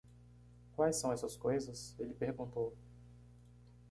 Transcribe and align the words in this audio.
"Quais 0.75 0.95
são 0.95 1.13
essas 1.13 1.37
coisas?", 1.37 1.93
ele 1.99 2.15
perguntou. 2.15 2.75